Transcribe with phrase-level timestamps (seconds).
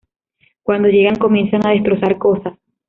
[0.63, 2.57] Cuando llegan, comienzan a destrozar cosas.